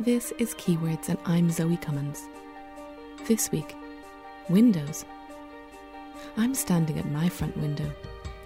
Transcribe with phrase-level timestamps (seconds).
[0.00, 2.24] This is Keywords, and I'm Zoe Cummins.
[3.28, 3.76] This week,
[4.48, 5.04] windows.
[6.36, 7.88] I'm standing at my front window,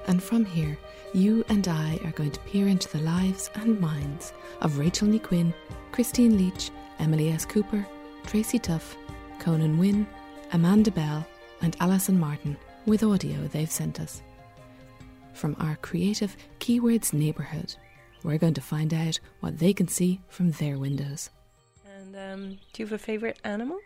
[0.09, 0.77] and from here,
[1.14, 5.55] you and I are going to peer into the lives and minds of Rachel Quinn,
[5.91, 7.46] Christine Leach, Emily S.
[7.46, 7.87] Cooper,
[8.27, 8.95] Tracy Tuff,
[9.41, 10.07] Conan Wynne,
[10.53, 11.27] Amanda Bell,
[11.62, 14.21] and Alison Martin with audio they've sent us.
[15.33, 17.75] From our creative Keywords neighbourhood,
[18.23, 21.30] we're going to find out what they can see from their windows.
[22.39, 23.81] And um, do you have a favourite animal?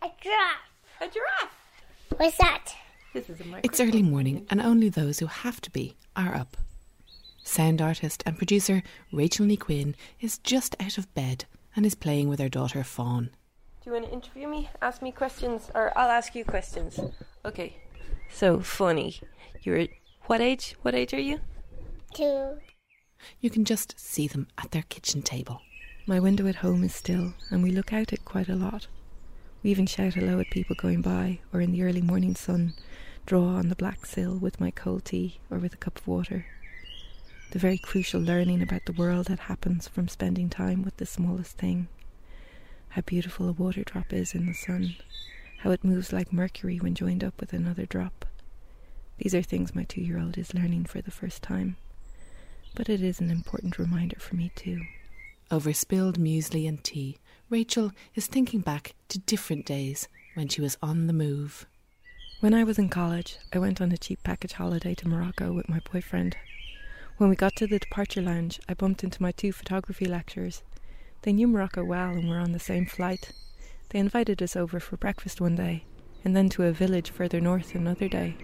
[0.00, 0.70] A giraffe.
[1.00, 1.56] A giraffe.
[2.16, 2.72] What's that?
[3.12, 3.60] This is a microphone.
[3.64, 6.56] It's early morning, and only those who have to be are up.
[7.42, 12.28] Sound artist and producer Rachel Ní Quinn is just out of bed and is playing
[12.28, 13.30] with her daughter Fawn.
[13.82, 14.70] Do you want to interview me?
[14.80, 17.00] Ask me questions, or I'll ask you questions.
[17.44, 17.76] Okay.
[18.30, 19.18] So funny.
[19.62, 19.88] You're
[20.26, 20.76] what age?
[20.82, 21.40] What age are you?
[22.14, 22.58] Two.
[23.40, 25.62] You can just see them at their kitchen table.
[26.08, 28.86] My window at home is still, and we look out it quite a lot.
[29.64, 32.74] We even shout hello at people going by, or in the early morning sun,
[33.26, 36.46] draw on the black sill with my cold tea or with a cup of water.
[37.50, 41.56] The very crucial learning about the world that happens from spending time with the smallest
[41.56, 41.88] thing.
[42.90, 44.94] How beautiful a water drop is in the sun,
[45.58, 48.24] how it moves like mercury when joined up with another drop.
[49.18, 51.78] These are things my two year old is learning for the first time.
[52.76, 54.82] But it is an important reminder for me too.
[55.48, 60.76] Over spilled muesli and tea, Rachel is thinking back to different days when she was
[60.82, 61.66] on the move.
[62.40, 65.68] When I was in college, I went on a cheap package holiday to Morocco with
[65.68, 66.36] my boyfriend.
[67.18, 70.64] When we got to the departure lounge, I bumped into my two photography lecturers.
[71.22, 73.30] They knew Morocco well and were on the same flight.
[73.90, 75.84] They invited us over for breakfast one day,
[76.24, 78.36] and then to a village further north another day.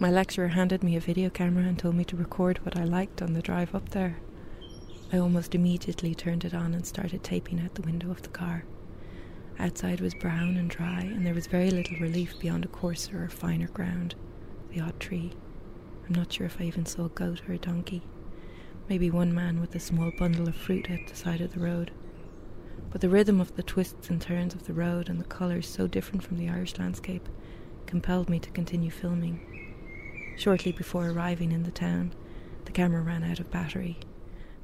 [0.00, 3.22] My lecturer handed me a video camera and told me to record what I liked
[3.22, 4.16] on the drive up there.
[5.14, 8.64] I almost immediately turned it on and started taping out the window of the car.
[9.58, 13.28] Outside was brown and dry, and there was very little relief beyond a coarser or
[13.28, 14.14] finer ground,
[14.70, 15.34] the odd tree.
[16.06, 18.02] I'm not sure if I even saw a goat or a donkey.
[18.88, 21.90] Maybe one man with a small bundle of fruit at the side of the road.
[22.90, 25.86] But the rhythm of the twists and turns of the road and the colours so
[25.86, 27.28] different from the Irish landscape
[27.84, 29.66] compelled me to continue filming.
[30.38, 32.14] Shortly before arriving in the town,
[32.64, 33.98] the camera ran out of battery,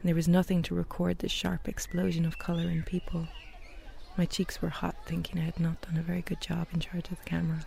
[0.00, 3.26] and there was nothing to record the sharp explosion of colour and people.
[4.16, 7.10] My cheeks were hot thinking I had not done a very good job in charge
[7.10, 7.60] of the camera.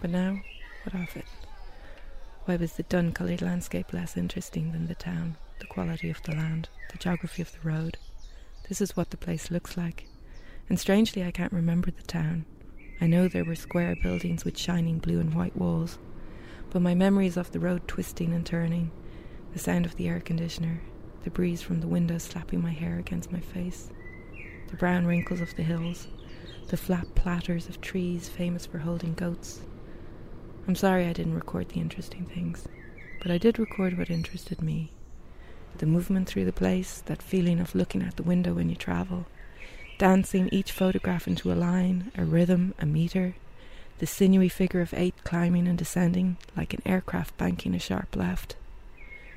[0.00, 0.40] But now,
[0.84, 1.24] what of it?
[2.44, 6.32] Why was the dun coloured landscape less interesting than the town, the quality of the
[6.34, 7.98] land, the geography of the road?
[8.68, 10.06] This is what the place looks like.
[10.68, 12.44] And strangely, I can't remember the town.
[13.00, 15.98] I know there were square buildings with shining blue and white walls,
[16.70, 18.90] but my memories of the road twisting and turning,
[19.52, 20.80] the sound of the air conditioner,
[21.24, 23.90] the breeze from the window slapping my hair against my face,
[24.68, 26.08] the brown wrinkles of the hills,
[26.68, 29.60] the flat platters of trees famous for holding goats.
[30.66, 32.68] I'm sorry I didn't record the interesting things,
[33.22, 34.90] but I did record what interested me.
[35.78, 39.26] The movement through the place, that feeling of looking out the window when you travel,
[39.96, 43.34] dancing each photograph into a line, a rhythm, a meter,
[43.98, 48.56] the sinewy figure of eight climbing and descending like an aircraft banking a sharp left,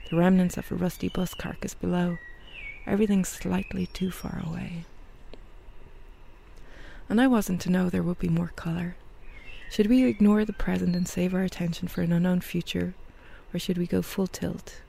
[0.10, 2.18] the remnants of a rusty bus carcass below,
[2.86, 4.86] everything slightly too far away.
[7.08, 8.96] And I wasn't to know there would be more colour.
[9.70, 12.94] Should we ignore the present and save our attention for an unknown future,
[13.54, 14.82] or should we go full tilt?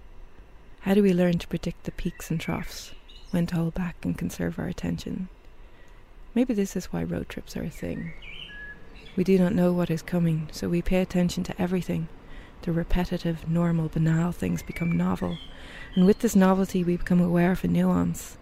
[0.80, 2.92] How do we learn to predict the peaks and troughs,
[3.30, 5.28] when to hold back and conserve our attention?
[6.34, 8.12] Maybe this is why road trips are a thing.
[9.14, 12.08] We do not know what is coming, so we pay attention to everything.
[12.62, 15.36] The repetitive, normal, banal things become novel,
[15.96, 18.38] and with this novelty, we become aware of a nuance.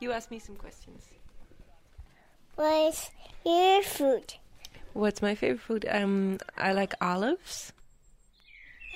[0.00, 1.08] You ask me some questions.
[2.56, 3.10] What's
[3.46, 4.34] your food?
[4.92, 5.86] What's my favorite food?
[5.90, 7.72] Um, I like olives.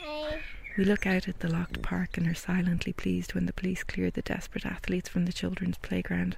[0.07, 0.41] I
[0.77, 4.11] We look out at the locked park and are silently pleased when the police clear
[4.11, 6.37] the desperate athletes from the children's playground.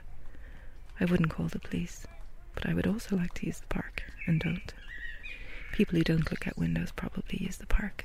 [1.00, 2.06] I wouldn't call the police,
[2.54, 4.72] but I would also like to use the park and don't.
[5.72, 8.04] People who don't look out windows probably use the park.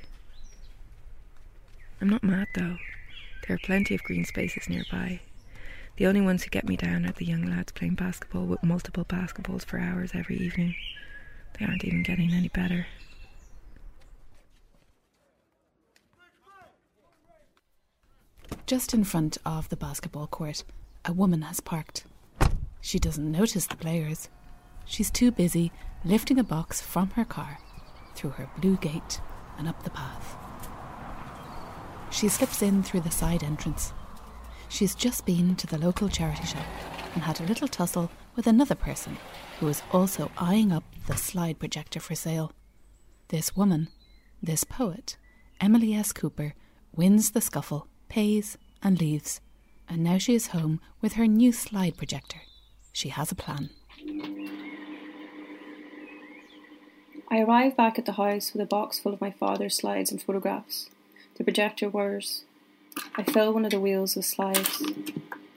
[2.00, 2.77] I'm not mad though.
[3.48, 5.21] There are plenty of green spaces nearby.
[5.98, 9.06] The only ones who get me down are the young lads playing basketball with multiple
[9.06, 10.75] basketballs for hours every evening.
[11.60, 12.88] They aren't even getting any better.
[18.65, 20.63] Just in front of the basketball court,
[21.06, 22.06] a woman has parked.
[22.81, 24.30] She doesn't notice the players.
[24.85, 25.71] She's too busy
[26.06, 27.59] lifting a box from her car
[28.15, 29.21] through her blue gate
[29.57, 30.38] and up the path.
[32.12, 33.94] She slips in through the side entrance.
[34.69, 36.65] She's just been to the local charity shop
[37.13, 39.18] and had a little tussle with another person
[39.59, 42.51] who was also eyeing up the slide projector for sale.
[43.29, 43.89] This woman,
[44.41, 45.18] this poet,
[45.62, 46.12] Emily S.
[46.12, 46.53] Cooper,
[46.95, 49.41] wins the scuffle, pays, and leaves.
[49.88, 52.41] And now she is home with her new slide projector.
[52.91, 53.69] She has a plan.
[57.33, 60.21] I arrive back at the house with a box full of my father's slides and
[60.21, 60.91] photographs.
[61.33, 62.44] The projector whirs.
[63.15, 64.83] I fill one of the wheels with slides.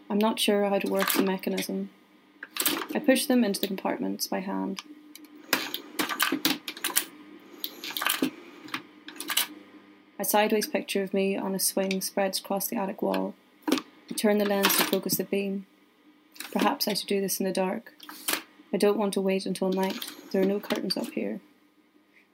[0.08, 1.90] I'm not sure how to work the mechanism.
[2.94, 4.80] I push them into the compartments by hand.
[10.18, 13.34] A sideways picture of me on a swing spreads across the attic wall.
[13.68, 15.66] I turn the lens to focus the beam.
[16.52, 17.92] Perhaps I should do this in the dark.
[18.72, 20.02] I don't want to wait until night.
[20.32, 21.40] There are no curtains up here.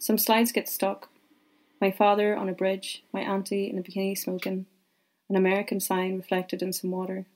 [0.02, 1.10] Some slides get stuck.
[1.80, 4.66] My father on a bridge, my auntie in a bikini smoking,
[5.28, 7.26] an American sign reflected in some water.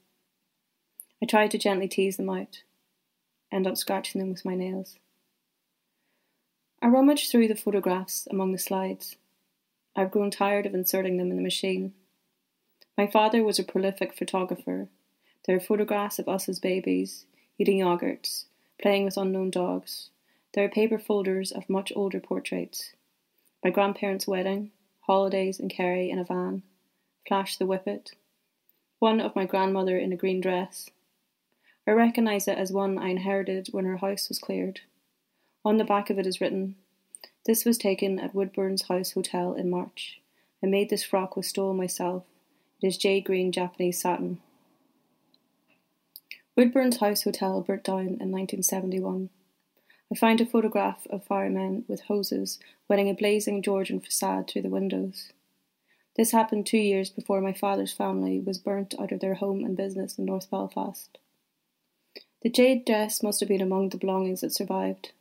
[1.22, 2.64] I try to gently tease them out,
[3.52, 4.98] end up scratching them with my nails.
[6.82, 9.14] I rummage through the photographs among the slides.
[9.94, 11.94] I've grown tired of inserting them in the machine.
[12.98, 14.88] My father was a prolific photographer.
[15.46, 17.26] There are photographs of us as babies,
[17.60, 18.46] eating yogurts,
[18.82, 20.10] playing with unknown dogs.
[20.56, 22.94] There are paper folders of much older portraits.
[23.62, 24.70] My grandparents' wedding,
[25.00, 26.62] holidays in Kerry in a van,
[27.28, 28.12] Flash the Whippet,
[28.98, 30.88] one of my grandmother in a green dress.
[31.86, 34.80] I recognise it as one I inherited when her house was cleared.
[35.62, 36.76] On the back of it is written,
[37.44, 40.22] this was taken at Woodburn's House Hotel in March.
[40.62, 42.24] I made this frock with stole myself.
[42.80, 44.40] It is jade green Japanese satin.
[46.56, 49.28] Woodburn's House Hotel burnt down in 1971.
[50.10, 52.58] I find a photograph of firemen with hoses
[52.88, 55.32] wetting a blazing Georgian facade through the windows.
[56.16, 59.76] This happened two years before my father's family was burnt out of their home and
[59.76, 61.18] business in North Belfast.
[62.42, 65.12] The jade dress must have been among the belongings that survived.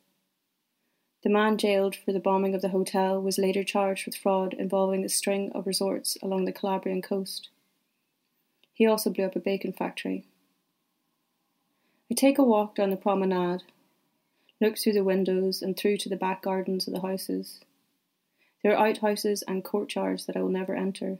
[1.23, 5.03] The man jailed for the bombing of the hotel was later charged with fraud involving
[5.03, 7.49] a string of resorts along the Calabrian coast.
[8.73, 10.25] He also blew up a bacon factory.
[12.11, 13.63] I take a walk down the promenade,
[14.65, 17.59] look through the windows and through to the back gardens of the houses.
[18.63, 21.19] There are outhouses and courtyards that I will never enter.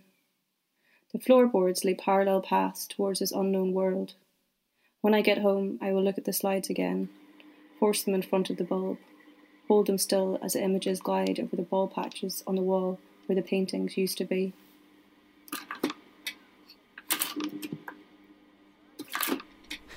[1.14, 4.14] The floorboards lay parallel paths towards this unknown world.
[5.02, 7.10] When I get home, I will look at the slides again,
[7.80, 8.98] force them in front of the bulb
[9.68, 13.36] hold them still as the images glide over the ball patches on the wall where
[13.36, 14.54] the paintings used to be.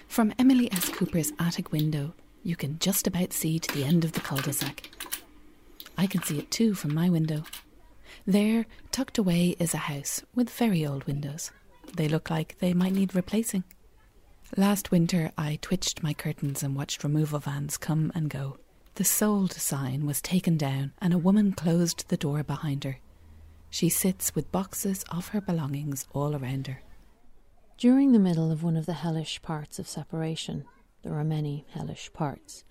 [0.09, 0.89] From Emily S.
[0.89, 2.13] Cooper's attic window,
[2.43, 4.91] you can just about see to the end of the cul de sac.
[5.97, 7.43] I can see it too from my window.
[8.27, 11.51] There, tucked away, is a house with very old windows.
[11.97, 13.65] They look like they might need replacing.
[14.57, 18.59] Last winter, I twitched my curtains and watched removal vans come and go.
[18.95, 22.99] The sold sign was taken down and a woman closed the door behind her.
[23.71, 26.83] She sits with boxes of her belongings all around her.
[27.77, 30.65] During the middle of one of the hellish parts of separation,
[31.03, 32.65] there are many hellish parts,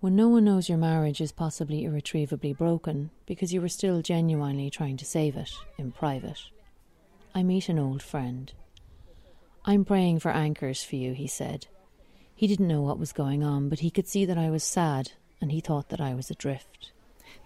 [0.00, 4.68] when no one knows your marriage is possibly irretrievably broken because you were still genuinely
[4.68, 6.38] trying to save it in private,
[7.34, 8.52] I meet an old friend.
[9.64, 11.66] I'm praying for anchors for you, he said.
[12.34, 15.12] He didn't know what was going on, but he could see that I was sad
[15.40, 16.92] and he thought that I was adrift.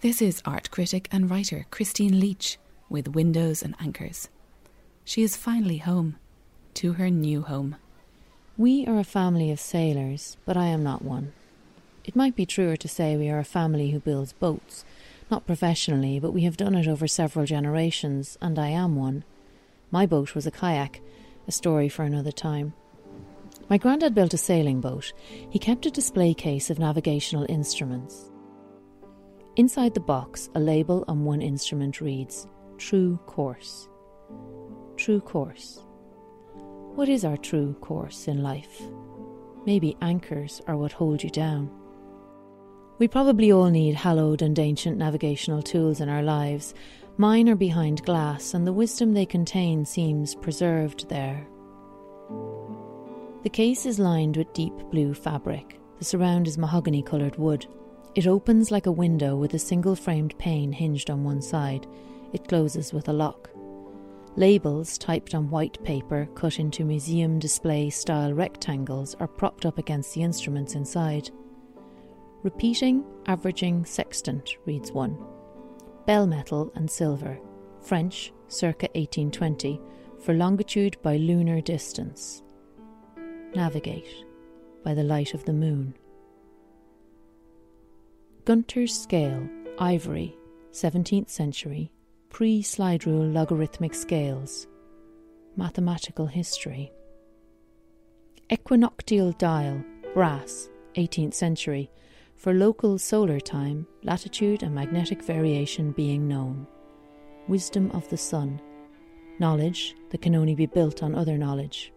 [0.01, 4.29] This is art critic and writer Christine Leach with Windows and Anchors.
[5.05, 6.17] She is finally home,
[6.75, 7.77] to her new home.
[8.61, 11.33] We are a family of sailors, but I am not one.
[12.05, 14.85] It might be truer to say we are a family who builds boats,
[15.31, 19.25] not professionally, but we have done it over several generations, and I am one.
[19.91, 21.01] My boat was a kayak,
[21.49, 22.75] a story for another time.
[23.71, 25.15] My granddad built a sailing boat.
[25.49, 28.31] He kept a display case of navigational instruments.
[29.57, 33.89] Inside the box, a label on one instrument reads True Course.
[34.99, 35.81] True Course.
[37.01, 38.83] What is our true course in life?
[39.65, 41.71] Maybe anchors are what hold you down.
[42.99, 46.75] We probably all need hallowed and ancient navigational tools in our lives.
[47.17, 51.49] Mine are behind glass, and the wisdom they contain seems preserved there.
[53.45, 55.81] The case is lined with deep blue fabric.
[56.01, 57.67] The surround is mahogany coloured wood.
[58.15, 61.87] It opens like a window with a single framed pane hinged on one side.
[62.35, 63.49] It closes with a lock.
[64.37, 70.15] Labels typed on white paper cut into museum display style rectangles are propped up against
[70.15, 71.31] the instruments inside.
[72.43, 75.19] Repeating, averaging, sextant reads one.
[76.07, 77.39] Bell metal and silver,
[77.81, 79.81] French, circa 1820,
[80.21, 82.43] for longitude by lunar distance.
[83.55, 84.25] Navigate
[84.85, 85.95] by the light of the moon.
[88.45, 89.47] Gunter's scale,
[89.79, 90.37] ivory,
[90.73, 91.93] 17th century,
[92.31, 94.67] pre slide rule logarithmic scales,
[95.57, 96.91] mathematical history.
[98.51, 99.85] Equinoctial dial,
[100.15, 101.91] brass, 18th century,
[102.37, 106.67] for local solar time, latitude, and magnetic variation being known.
[107.49, 108.61] Wisdom of the sun,
[109.39, 111.93] knowledge that can only be built on other knowledge.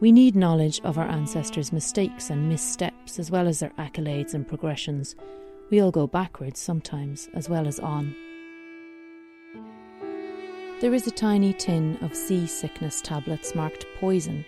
[0.00, 4.48] We need knowledge of our ancestors' mistakes and missteps, as well as their accolades and
[4.48, 5.14] progressions.
[5.70, 8.16] We all go backwards sometimes, as well as on.
[10.80, 14.46] There is a tiny tin of seasickness tablets marked poison.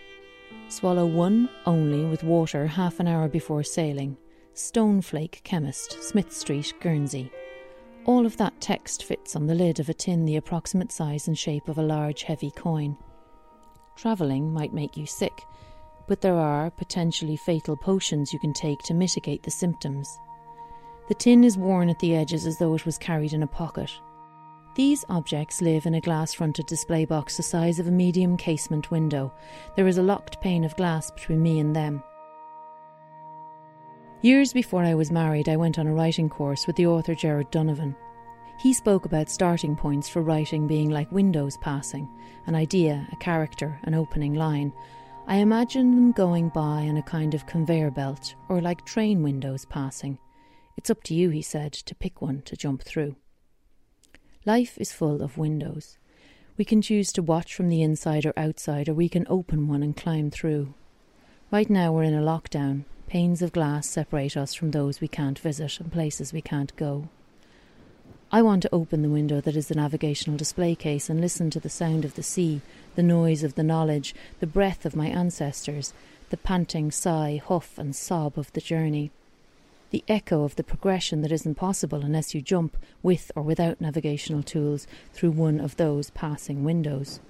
[0.68, 4.16] Swallow one only with water half an hour before sailing.
[4.54, 7.30] Stoneflake Chemist, Smith Street, Guernsey.
[8.06, 11.36] All of that text fits on the lid of a tin the approximate size and
[11.36, 12.96] shape of a large, heavy coin.
[13.94, 15.42] Travelling might make you sick,
[16.08, 20.18] but there are potentially fatal potions you can take to mitigate the symptoms.
[21.08, 23.90] The tin is worn at the edges as though it was carried in a pocket.
[24.74, 28.90] These objects live in a glass fronted display box the size of a medium casement
[28.90, 29.30] window.
[29.76, 32.02] There is a locked pane of glass between me and them.
[34.22, 37.50] Years before I was married, I went on a writing course with the author Gerard
[37.50, 37.94] Donovan.
[38.60, 42.08] He spoke about starting points for writing being like windows passing
[42.46, 44.72] an idea, a character, an opening line.
[45.26, 49.64] I imagine them going by on a kind of conveyor belt, or like train windows
[49.64, 50.18] passing.
[50.76, 53.16] It's up to you, he said, to pick one to jump through.
[54.44, 55.98] Life is full of windows.
[56.56, 59.84] We can choose to watch from the inside or outside, or we can open one
[59.84, 60.74] and climb through.
[61.52, 62.82] Right now, we're in a lockdown.
[63.06, 67.08] Panes of glass separate us from those we can't visit and places we can't go.
[68.32, 71.60] I want to open the window that is the navigational display case and listen to
[71.60, 72.62] the sound of the sea,
[72.96, 75.92] the noise of the knowledge, the breath of my ancestors,
[76.30, 79.12] the panting sigh, huff, and sob of the journey.
[79.92, 84.42] The echo of the progression that isn't possible unless you jump, with or without navigational
[84.42, 87.20] tools, through one of those passing windows.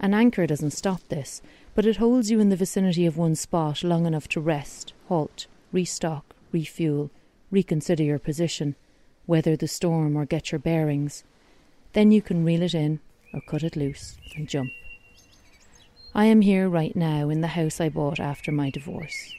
[0.00, 1.40] An anchor doesn't stop this,
[1.76, 5.46] but it holds you in the vicinity of one spot long enough to rest, halt,
[5.70, 7.12] restock, refuel,
[7.52, 8.74] reconsider your position,
[9.28, 11.22] weather the storm or get your bearings.
[11.92, 12.98] Then you can reel it in
[13.32, 14.72] or cut it loose and jump.
[16.12, 19.32] I am here right now in the house I bought after my divorce.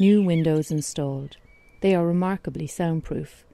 [0.00, 1.36] New windows installed.
[1.82, 3.44] They are remarkably soundproof.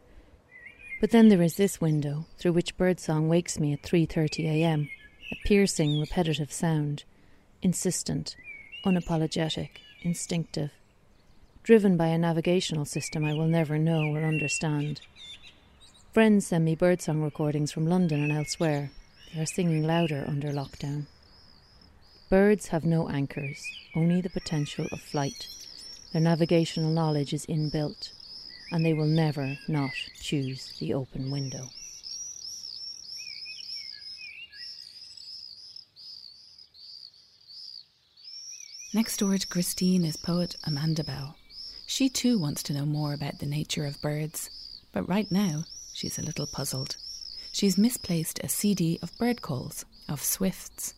[1.00, 4.90] But then there is this window through which birdsong wakes me at 3:30 a.m.
[5.32, 7.04] A piercing, repetitive sound,
[7.62, 8.36] insistent,
[8.84, 9.70] unapologetic,
[10.02, 10.72] instinctive,
[11.62, 15.00] driven by a navigational system I will never know or understand.
[16.12, 18.90] Friends send me birdsong recordings from London and elsewhere.
[19.32, 21.06] They are singing louder under lockdown.
[22.28, 23.66] Birds have no anchors,
[23.96, 25.48] only the potential of flight.
[26.12, 28.12] Their navigational knowledge is inbuilt,
[28.70, 31.70] and they will never not choose the open window.
[38.94, 41.36] Next door to Christine is poet Amanda Bell.
[41.86, 44.50] She too wants to know more about the nature of birds,
[44.92, 45.64] but right now
[45.98, 46.94] She's a little puzzled.
[47.50, 50.94] She's misplaced a CD of bird calls, of swifts.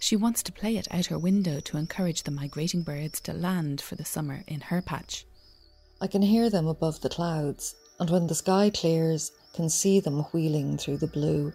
[0.00, 3.80] She wants to play it out her window to encourage the migrating birds to land
[3.80, 5.24] for the summer in her patch.
[6.02, 10.24] I can hear them above the clouds, and when the sky clears, can see them
[10.32, 11.52] wheeling through the blue.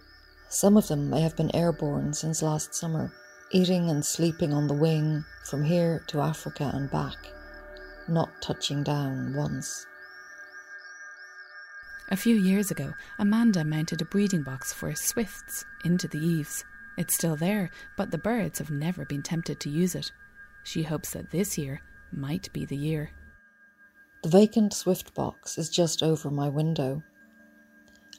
[0.48, 3.12] Some of them may have been airborne since last summer,
[3.52, 7.18] eating and sleeping on the wing from here to Africa and back,
[8.08, 9.86] not touching down once.
[12.10, 16.64] A few years ago, Amanda mounted a breeding box for swifts into the eaves.
[16.98, 20.10] It's still there, but the birds have never been tempted to use it.
[20.64, 21.82] She hopes that this year
[22.14, 23.12] might be the year.
[24.28, 27.02] The vacant swift box is just over my window.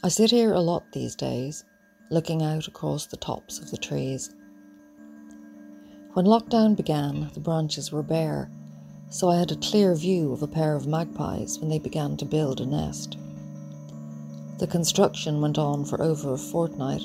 [0.03, 1.65] I sit here a lot these days,
[2.09, 4.35] looking out across the tops of the trees.
[6.15, 8.51] When lockdown began, the branches were bare,
[9.11, 12.25] so I had a clear view of a pair of magpies when they began to
[12.25, 13.19] build a nest.
[14.57, 17.05] The construction went on for over a fortnight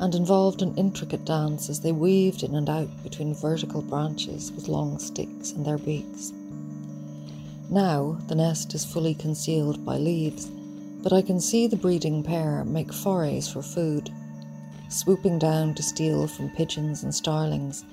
[0.00, 4.68] and involved an intricate dance as they weaved in and out between vertical branches with
[4.68, 6.32] long sticks in their beaks.
[7.70, 10.46] Now the nest is fully concealed by leaves,
[11.02, 14.10] but I can see the breeding pair make forays for food,
[14.88, 17.84] swooping down to steal from pigeons and starlings,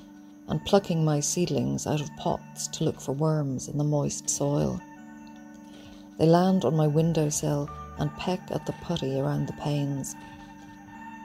[0.47, 4.79] and plucking my seedlings out of pots to look for worms in the moist soil.
[6.17, 10.15] They land on my windowsill and peck at the putty around the panes.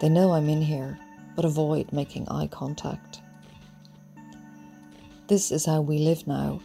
[0.01, 0.99] They know I'm in here,
[1.35, 3.21] but avoid making eye contact.
[5.27, 6.61] This is how we live now,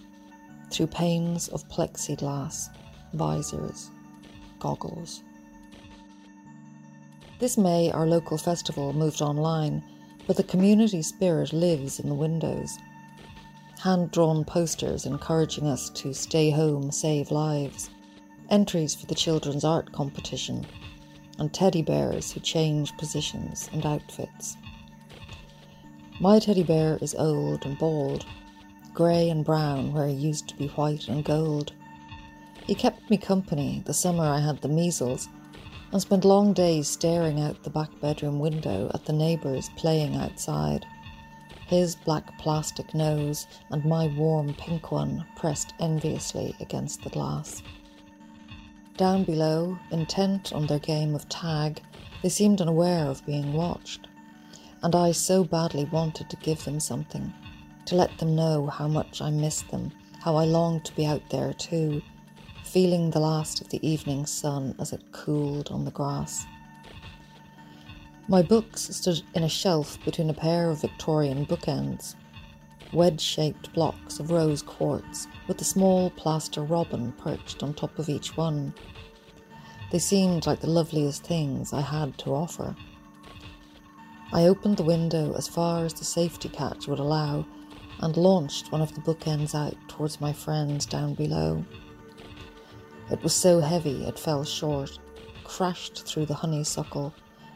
[0.72, 2.70] through panes of plexiglass,
[3.14, 3.92] visors,
[4.60, 5.24] goggles.
[7.40, 9.84] This May, our local festival moved online,
[10.28, 12.78] but the community spirit lives in the windows.
[13.80, 17.90] Hand drawn posters encouraging us to stay home, save lives,
[18.50, 20.66] entries for the children's art competition,
[21.40, 24.56] and teddy bears who change positions and outfits.
[26.20, 28.26] My teddy bear is old and bald,
[28.94, 31.74] grey and brown where he used to be white and gold.
[32.66, 35.30] He kept me company the summer I had the measles
[35.92, 40.86] and spent long days staring out the back bedroom window at the neighbours playing outside.
[41.68, 47.64] His black plastic nose and my warm pink one pressed enviously against the glass.
[48.98, 51.82] Down below, intent on their game of tag,
[52.22, 54.08] they seemed unaware of being watched,
[54.84, 57.34] and I so badly wanted to give them something
[57.86, 61.30] to let them know how much I missed them, how I longed to be out
[61.30, 62.02] there too,
[62.64, 66.46] feeling the last of the evening sun as it cooled on the grass.
[68.28, 72.16] My books stood in a shelf between a pair of Victorian bookends,
[72.94, 78.10] wedge shaped blocks of rose quartz with a small plaster robin perched on top of
[78.10, 78.74] each one.
[79.92, 82.76] They seemed like the loveliest things I had to offer.
[84.32, 87.46] I opened the window as far as the safety catch would allow
[88.02, 91.64] and launched one of the bookends out towards my friends down below.
[93.12, 94.98] It was so heavy it fell short,
[95.44, 97.14] crashed through the honeysuckle,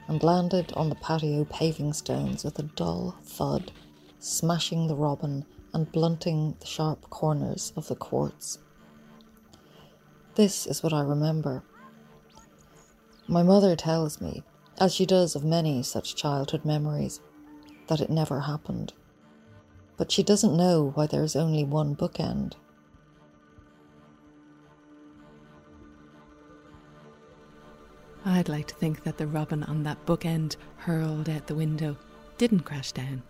[0.08, 3.72] and landed on the patio paving stones with a dull thud,
[4.20, 8.60] smashing the robin and blunting the sharp corners of the quartz.
[10.36, 11.64] This is what I remember.
[13.28, 14.44] My mother tells me,
[14.80, 17.20] as she does of many such childhood memories,
[17.88, 18.94] that it never happened
[19.98, 22.54] but she doesn't know why there's only one bookend.
[28.26, 31.96] I'd like to think that the robin on that bookend hurled out the window
[32.38, 33.22] didn't crash down,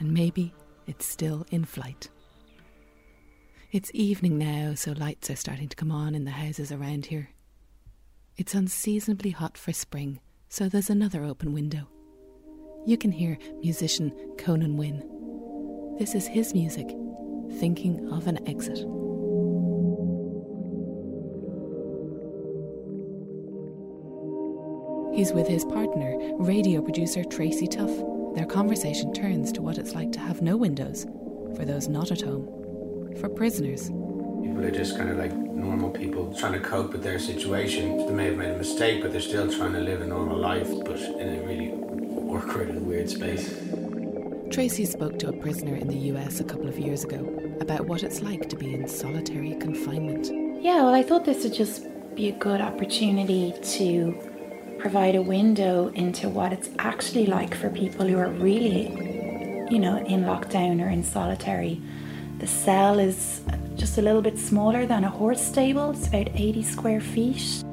[0.00, 0.52] and maybe
[0.86, 2.08] it's still in flight.
[3.70, 7.30] It's evening now, so lights are starting to come on in the houses around here.
[8.36, 11.88] It's unseasonably hot for spring, so there's another open window.
[12.86, 15.13] You can hear musician Conan Wynn
[15.98, 16.88] this is his music,
[17.60, 18.78] thinking of an exit.
[25.14, 27.90] He's with his partner, radio producer Tracy Tuff.
[28.34, 31.06] Their conversation turns to what it's like to have no windows
[31.54, 33.90] for those not at home, for prisoners.
[34.42, 37.98] People are just kind of like normal people trying to cope with their situation.
[37.98, 40.68] They may have made a mistake, but they're still trying to live a normal life,
[40.84, 41.70] but in a really
[42.28, 43.54] awkward and weird space.
[44.54, 47.28] Tracy spoke to a prisoner in the US a couple of years ago
[47.60, 50.30] about what it's like to be in solitary confinement.
[50.62, 54.16] Yeah, well, I thought this would just be a good opportunity to
[54.78, 58.90] provide a window into what it's actually like for people who are really,
[59.72, 61.82] you know, in lockdown or in solitary.
[62.38, 63.42] The cell is
[63.74, 67.64] just a little bit smaller than a horse stable, it's about 80 square feet.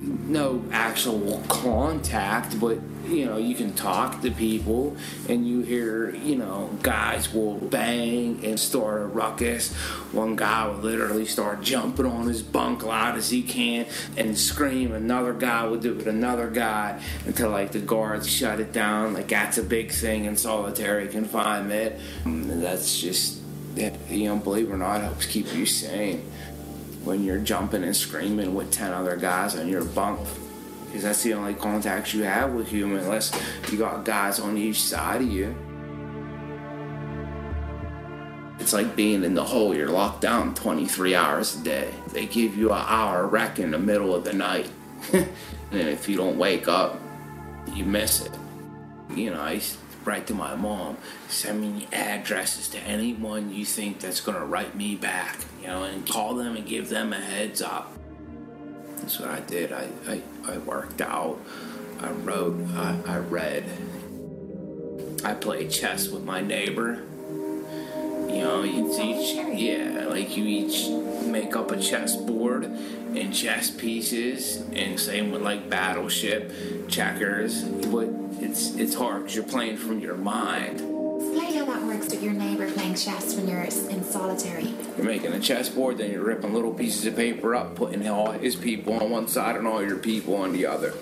[0.00, 2.78] No actual contact, but
[3.12, 4.96] you know, you can talk to people
[5.28, 9.72] and you hear, you know, guys will bang and start a ruckus.
[10.12, 14.92] One guy will literally start jumping on his bunk loud as he can and scream.
[14.92, 19.14] Another guy will do it with another guy until like the guards shut it down.
[19.14, 22.00] Like that's a big thing in solitary confinement.
[22.24, 23.40] And that's just,
[23.76, 26.30] you know, believe it or not, helps keep you sane
[27.04, 30.20] when you're jumping and screaming with 10 other guys on your bunk
[30.92, 33.32] because that's the only contact you have with human unless
[33.70, 35.56] you got guys on each side of you.
[38.60, 39.74] It's like being in the hole.
[39.74, 41.94] You're locked down 23 hours a day.
[42.12, 44.68] They give you an hour rec in the middle of the night.
[45.14, 45.28] and
[45.72, 47.00] if you don't wake up,
[47.72, 48.32] you miss it.
[49.16, 49.62] You know, I
[50.04, 54.76] write to my mom, send me addresses to anyone you think that's going to write
[54.76, 57.90] me back, you know, and call them and give them a heads up.
[59.02, 59.72] That's what I did.
[59.72, 61.40] I, I, I worked out,
[61.98, 63.64] I wrote, I, I read.
[65.24, 67.02] I played chess with my neighbor.
[68.28, 70.88] You know, you each, yeah, like you each
[71.26, 76.52] make up a chess board and chess pieces, and same with like battleship,
[76.88, 77.64] checkers.
[77.64, 78.08] But
[78.40, 80.91] it's it's hard because you're playing from your mind
[82.02, 84.74] Explain how that works with your neighbour playing chess when you're in solitary.
[84.96, 88.56] You're making a chessboard, then you're ripping little pieces of paper up, putting all his
[88.56, 90.94] people on one side and all your people on the other.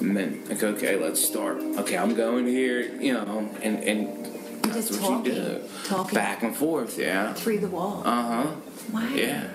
[0.00, 1.58] And then, like, okay, let's start.
[1.58, 4.24] Okay, I'm going here, you know, and, and
[4.64, 5.68] that's Just what talking, you do.
[5.84, 6.14] talking.
[6.14, 7.34] Back and forth, yeah.
[7.34, 8.02] Through the wall.
[8.04, 8.50] Uh huh.
[8.92, 9.08] Wow.
[9.14, 9.46] Yeah.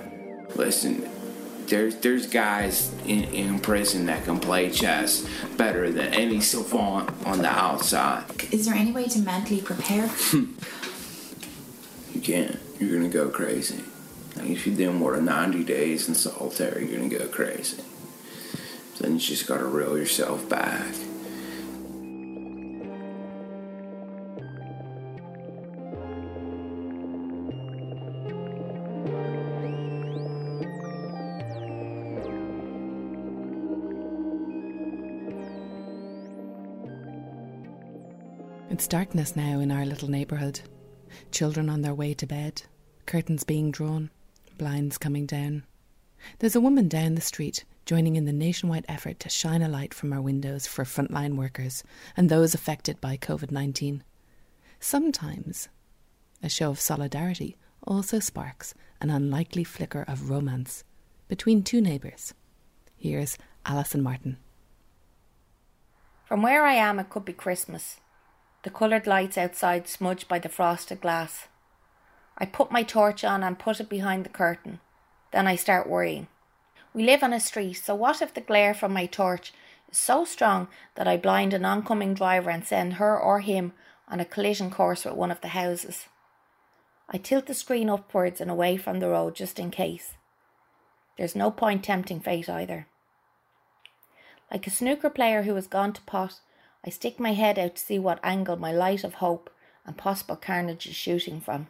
[0.55, 1.09] Listen,
[1.67, 5.27] there's there's guys in, in prison that can play chess
[5.57, 8.23] better than any savant on the outside.
[8.51, 10.09] Is there any way to mentally prepare?
[12.13, 12.59] You can't.
[12.79, 13.83] You're gonna go crazy.
[14.35, 17.83] Like if you do more than 90 days in solitary, you're gonna go crazy.
[18.99, 20.85] Then you just gotta reel yourself back.
[38.77, 40.59] It's darkness now in our little neighbourhood.
[41.31, 42.61] Children on their way to bed,
[43.07, 44.11] curtains being drawn,
[44.59, 45.63] blinds coming down.
[46.37, 49.95] There's a woman down the street joining in the nationwide effort to shine a light
[49.95, 51.83] from our windows for frontline workers
[52.15, 54.03] and those affected by COVID 19.
[54.79, 55.69] Sometimes
[56.43, 60.83] a show of solidarity also sparks an unlikely flicker of romance
[61.27, 62.35] between two neighbours.
[62.95, 64.37] Here's Alison Martin.
[66.25, 67.99] From where I am, it could be Christmas.
[68.67, 71.47] The coloured lights outside smudged by the frosted glass.
[72.37, 74.81] I put my torch on and put it behind the curtain.
[75.31, 76.27] Then I start worrying.
[76.93, 79.53] We live on a street, so what if the glare from my torch
[79.89, 83.71] is so strong that I blind an oncoming driver and send her or him
[84.09, 86.07] on a collision course with one of the houses?
[87.07, 90.15] I tilt the screen upwards and away from the road just in case.
[91.17, 92.85] There's no point tempting fate either.
[94.51, 96.41] Like a snooker player who has gone to pot,
[96.87, 99.49] I stick my head out to see what angle my light of hope
[99.85, 101.67] and possible carnage is shooting from.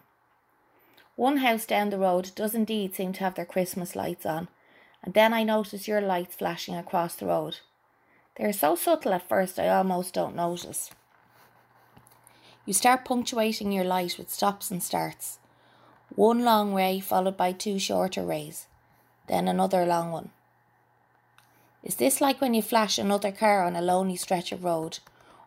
[1.15, 4.47] One house down the road does indeed seem to have their Christmas lights on,
[5.01, 7.57] and then I notice your lights flashing across the road.
[8.35, 10.91] They are so subtle at first I almost don't notice.
[12.67, 15.39] You start punctuating your light with stops and starts.
[16.13, 18.67] One long ray followed by two shorter rays,
[19.27, 20.29] then another long one.
[21.83, 24.99] Is this like when you flash another car on a lonely stretch of road,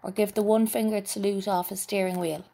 [0.02, 2.44] or give the one fingered salute off a steering wheel?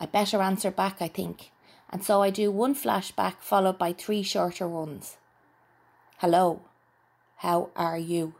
[0.00, 1.50] I better answer back, I think,
[1.90, 5.16] and so I do one flash back followed by three shorter ones.
[6.18, 6.62] Hello,
[7.36, 8.34] how are you?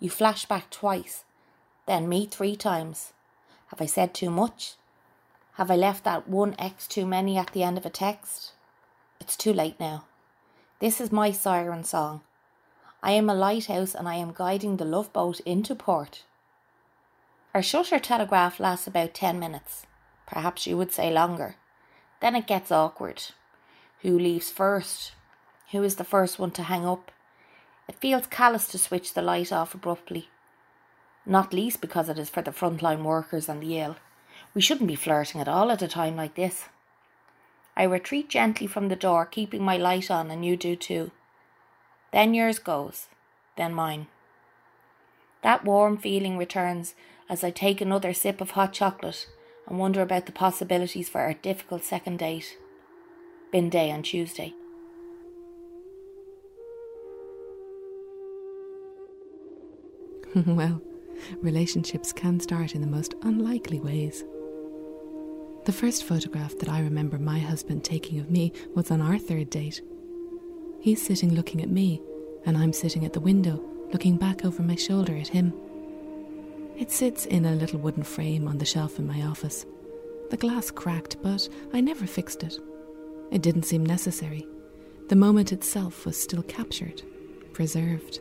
[0.00, 1.24] You flash back twice,
[1.86, 3.12] then me three times.
[3.68, 4.74] Have I said too much?
[5.54, 8.52] Have I left that one X too many at the end of a text?
[9.20, 10.04] It's too late now.
[10.80, 12.20] This is my siren song.
[13.02, 16.24] I am a lighthouse and I am guiding the love boat into port.
[17.54, 19.86] Our shutter telegraph lasts about 10 minutes.
[20.26, 21.56] Perhaps you would say longer.
[22.20, 23.22] Then it gets awkward.
[24.02, 25.12] Who leaves first?
[25.70, 27.12] Who is the first one to hang up?
[27.88, 30.28] It feels callous to switch the light off abruptly.
[31.24, 33.96] Not least because it is for the frontline workers and the ill.
[34.54, 36.64] We shouldn't be flirting at all at a time like this.
[37.76, 41.12] I retreat gently from the door, keeping my light on, and you do too.
[42.12, 43.08] Then yours goes,
[43.56, 44.06] then mine.
[45.42, 46.94] That warm feeling returns
[47.28, 49.28] as I take another sip of hot chocolate
[49.66, 52.56] and wonder about the possibilities for our difficult second date.
[53.52, 54.54] Bin day on Tuesday.
[60.46, 60.80] well,
[61.40, 64.24] relationships can start in the most unlikely ways.
[65.64, 69.50] The first photograph that I remember my husband taking of me was on our third
[69.50, 69.82] date.
[70.80, 72.00] He's sitting looking at me,
[72.46, 73.62] and I'm sitting at the window
[73.92, 75.52] looking back over my shoulder at him.
[76.78, 79.66] It sits in a little wooden frame on the shelf in my office.
[80.30, 82.58] The glass cracked, but I never fixed it.
[83.32, 84.46] It didn't seem necessary.
[85.08, 87.02] The moment itself was still captured,
[87.52, 88.20] preserved.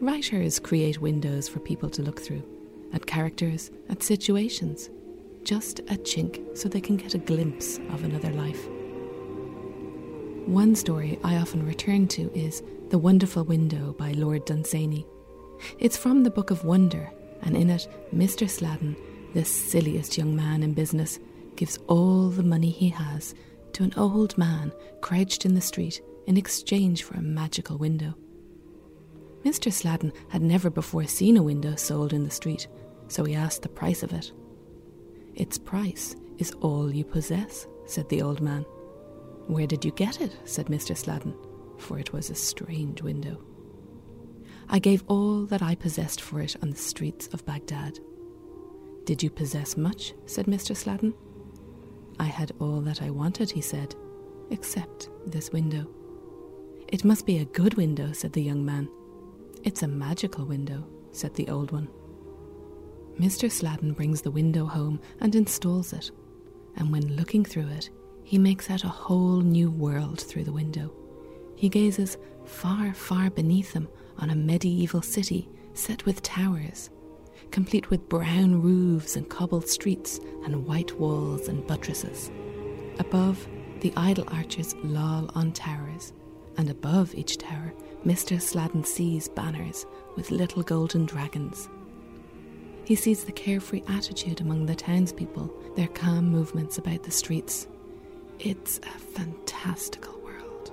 [0.00, 2.42] Writers create windows for people to look through,
[2.92, 4.90] at characters, at situations,
[5.44, 8.66] just a chink so they can get a glimpse of another life.
[10.48, 15.04] One story I often return to is The Wonderful Window by Lord Dunsany.
[15.78, 18.48] It's from the Book of Wonder, and in it, Mr.
[18.48, 18.96] Sladden,
[19.34, 21.18] the silliest young man in business,
[21.56, 23.34] gives all the money he has
[23.74, 28.14] to an old man crouched in the street in exchange for a magical window.
[29.44, 29.70] Mr.
[29.70, 32.68] Sladden had never before seen a window sold in the street,
[33.08, 34.32] so he asked the price of it.
[35.34, 38.64] Its price is all you possess, said the old man.
[39.48, 40.36] Where did you get it?
[40.44, 40.94] said Mr.
[40.94, 41.34] Sladden,
[41.78, 43.42] for it was a strange window.
[44.68, 47.98] I gave all that I possessed for it on the streets of Baghdad.
[49.06, 50.12] Did you possess much?
[50.26, 50.76] said Mr.
[50.76, 51.14] Sladden.
[52.20, 53.94] I had all that I wanted, he said,
[54.50, 55.88] except this window.
[56.88, 58.86] It must be a good window, said the young man.
[59.64, 61.88] It's a magical window, said the old one.
[63.18, 63.50] Mr.
[63.50, 66.10] Sladden brings the window home and installs it,
[66.76, 67.88] and when looking through it,
[68.28, 70.92] he makes out a whole new world through the window.
[71.56, 73.88] He gazes far, far beneath him
[74.18, 76.90] on a medieval city set with towers,
[77.50, 82.30] complete with brown roofs and cobbled streets and white walls and buttresses.
[82.98, 83.48] Above,
[83.80, 86.12] the idle archers loll on towers,
[86.58, 87.72] and above each tower,
[88.04, 88.38] Mr.
[88.38, 89.86] Sladden sees banners
[90.16, 91.70] with little golden dragons.
[92.84, 97.68] He sees the carefree attitude among the townspeople, their calm movements about the streets.
[98.40, 100.70] It's a fantastical world.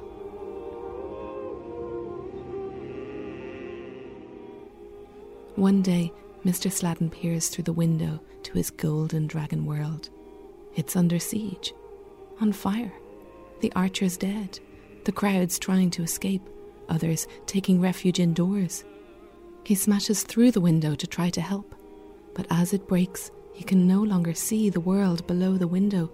[5.55, 6.13] One day,
[6.45, 6.71] Mr.
[6.71, 10.09] Sladden peers through the window to his golden dragon world.
[10.75, 11.73] It's under siege,
[12.39, 12.93] on fire.
[13.61, 14.59] The archers dead,
[15.05, 16.47] the crowds trying to escape,
[16.87, 18.83] others taking refuge indoors.
[19.63, 21.73] He smashes through the window to try to help,
[22.35, 26.11] but as it breaks, he can no longer see the world below the window.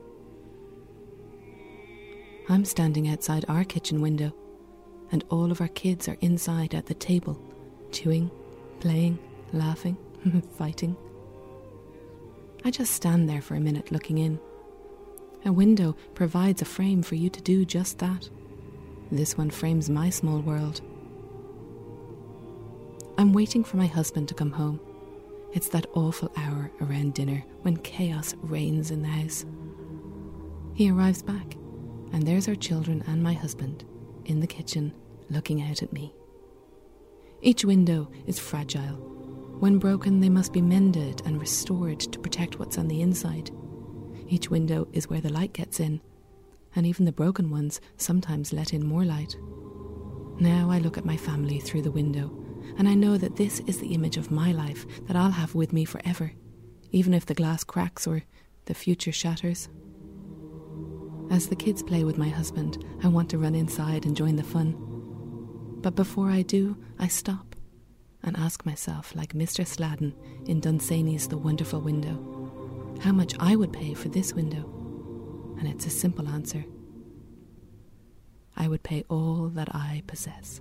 [2.49, 4.34] I'm standing outside our kitchen window,
[5.12, 7.39] and all of our kids are inside at the table,
[7.91, 8.32] chewing,
[8.80, 9.19] playing,
[9.54, 9.97] laughing,
[10.58, 10.95] fighting.
[12.63, 14.39] I just stand there for a minute looking in.
[15.45, 18.30] A window provides a frame for you to do just that.
[19.12, 20.82] This one frames my small world.
[23.17, 24.80] I'm waiting for my husband to come home.
[25.54, 29.45] It's that awful hour around dinner when chaos reigns in the house.
[30.73, 31.56] He arrives back,
[32.13, 33.84] and there's our children and my husband
[34.26, 34.93] in the kitchen
[35.30, 36.13] looking out at me.
[37.41, 38.97] Each window is fragile.
[39.60, 43.52] When broken, they must be mended and restored to protect what's on the inside.
[44.28, 46.02] Each window is where the light gets in,
[46.76, 49.36] and even the broken ones sometimes let in more light.
[50.39, 52.32] Now I look at my family through the window,
[52.78, 55.74] and I know that this is the image of my life that I'll have with
[55.74, 56.34] me forever,
[56.91, 58.24] even if the glass cracks or
[58.65, 59.69] the future shatters.
[61.32, 64.44] As the kids play with my husband, I want to run inside and join the
[64.44, 64.76] fun.
[65.82, 67.56] But before I do, I stop
[68.22, 69.65] and ask myself, like Mr.
[69.65, 70.13] Sladden
[70.46, 74.65] in Dunsany's The Wonderful Window, how much I would pay for this window.
[75.58, 76.65] And it's a simple answer
[78.58, 80.60] I would pay all that I possess.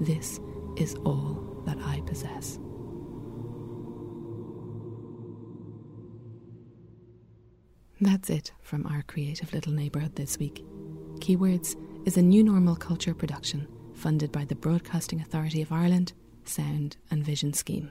[0.00, 0.40] This
[0.76, 2.58] is all that I possess.
[8.00, 10.64] That's it from our creative little neighbourhood this week.
[11.16, 11.74] Keywords
[12.06, 16.12] is a new normal culture production funded by the Broadcasting Authority of Ireland
[16.44, 17.90] Sound and Vision Scheme.